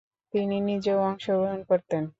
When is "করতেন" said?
1.69-2.03